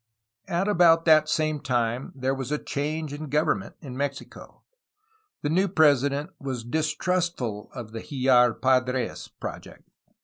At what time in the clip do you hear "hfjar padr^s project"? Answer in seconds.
8.01-9.87